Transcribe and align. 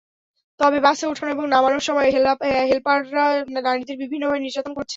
তবে 0.59 0.77
বাসে 0.79 1.05
ওঠানো 1.07 1.29
এবং 1.31 1.45
নামানোর 1.47 1.83
সময় 1.87 2.07
হেলপাররা 2.63 3.25
নারীদের 3.59 3.95
বিভিন্নভাবে 4.03 4.39
নির্যাতন 4.39 4.73
করছে। 4.73 4.89